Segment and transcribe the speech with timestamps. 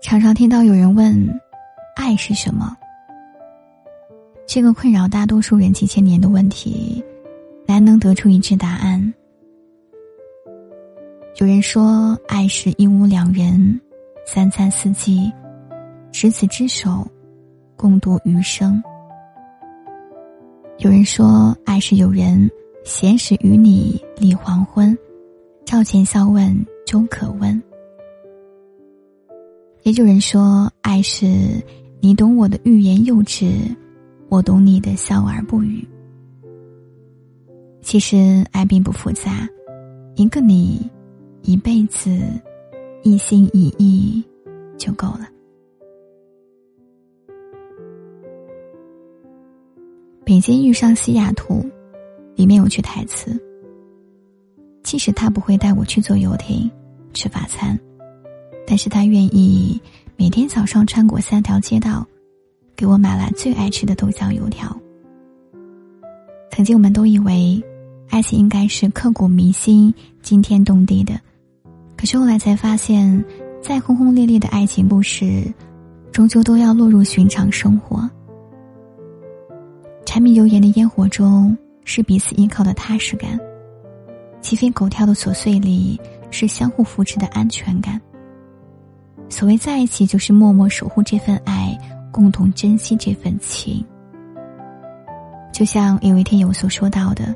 [0.00, 1.40] 常常听到有人问
[1.96, 2.76] ：“爱是什么？”
[4.46, 7.04] 这个困扰大多数人几千年的问题，
[7.66, 9.12] 难能得出一致答案。
[11.36, 13.80] 有人说，爱是一屋两人，
[14.24, 15.30] 三餐四季，
[16.10, 17.06] 执子之手，
[17.76, 18.82] 共度余生。
[20.78, 22.50] 有人说，爱是有人
[22.84, 24.96] 闲时与你立黄昏，
[25.66, 27.60] 朝前笑问终可温。
[29.88, 31.24] 也有人说，爱是
[32.02, 33.50] 你懂我的欲言又止，
[34.28, 35.82] 我懂你的笑而不语。
[37.80, 39.48] 其实爱并不复杂，
[40.14, 40.78] 一个你，
[41.40, 42.20] 一辈子，
[43.02, 44.22] 一心一意
[44.76, 45.26] 就够了。
[50.22, 51.64] 北京遇上西雅图，
[52.36, 53.40] 里面有句台词：
[54.82, 56.70] 即使他不会带我去坐游艇，
[57.14, 57.80] 吃法餐。
[58.70, 59.80] 但是他愿意
[60.14, 62.06] 每天早上穿过三条街道，
[62.76, 64.78] 给我买来最爱吃的豆浆油条。
[66.50, 67.58] 曾经我们都以为，
[68.10, 71.18] 爱情应该是刻骨铭心、惊天动地的，
[71.96, 73.24] 可是后来才发现，
[73.62, 75.50] 再轰轰烈烈的爱情故事，
[76.12, 78.06] 终究都要落入寻常生活。
[80.04, 81.56] 柴米油盐的烟火中，
[81.86, 83.38] 是彼此依靠的踏实感；
[84.42, 85.98] 鸡飞狗跳的琐碎里，
[86.30, 87.98] 是相互扶持的安全感。
[89.28, 91.78] 所谓在一起，就是默默守护这份爱，
[92.10, 93.84] 共同珍惜这份情。
[95.52, 97.34] 就像有一天有所说到的，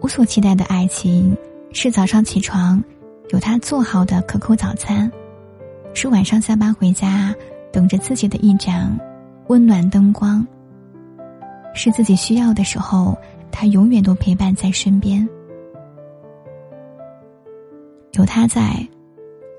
[0.00, 1.36] 我所期待的爱情，
[1.72, 2.82] 是早上起床
[3.30, 5.10] 有他做好的可口早餐，
[5.94, 7.34] 是晚上下班回家
[7.72, 8.98] 等着自己的一盏
[9.48, 10.46] 温暖灯光，
[11.74, 13.16] 是自己需要的时候，
[13.50, 15.28] 他永远都陪伴在身边，
[18.12, 18.74] 有他在。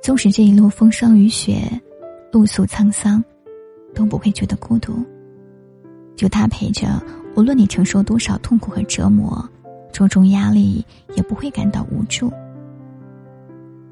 [0.04, 1.62] 纵使这一路风霜雨雪，
[2.30, 3.24] 露宿沧桑，
[3.96, 5.02] 都不会觉得孤独。
[6.18, 7.02] 有他陪着，
[7.38, 9.50] 无论你承受多少痛苦和折磨，
[9.94, 12.30] 重重压力也不会感到无助。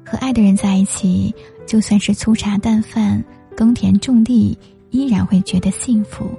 [0.04, 1.34] 和爱的人在一起，
[1.64, 3.24] 就算是粗茶淡饭、
[3.56, 4.56] 耕田种地，
[4.90, 6.30] 依然会觉得幸福。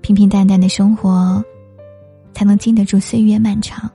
[0.00, 1.44] 平平淡淡的生活，
[2.32, 3.90] 才能经得住岁月漫长。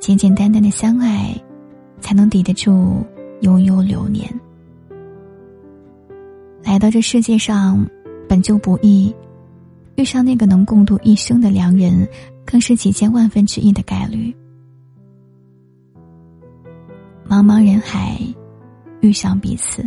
[0.00, 1.40] 简简单单的相爱。
[2.06, 3.04] 才能抵得住
[3.40, 4.32] 悠悠流年。
[6.62, 7.84] 来到这世界上，
[8.28, 9.12] 本就不易，
[9.96, 12.08] 遇上那个能共度一生的良人，
[12.44, 14.32] 更是几千万分之一的概率。
[17.28, 18.16] 茫茫人海，
[19.00, 19.84] 遇上彼此，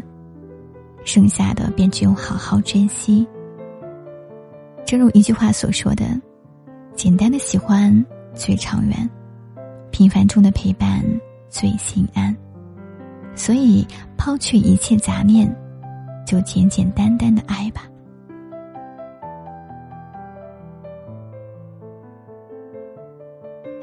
[1.06, 3.26] 剩下的便只有好好珍惜。
[4.86, 6.20] 正如一句话所说的
[6.98, 8.06] ：“简单的喜欢
[8.36, 9.10] 最长远，
[9.90, 11.02] 平凡中的陪伴。”
[11.50, 12.36] 最心安，
[13.36, 13.86] 所以
[14.18, 15.54] 抛去一切杂念，
[16.26, 17.84] 就简简单单的爱吧。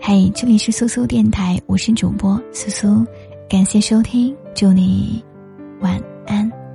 [0.01, 3.05] 嘿，这里是苏苏电台，我是主播苏苏，
[3.49, 5.25] 感谢收听，祝你
[5.81, 6.66] 晚安。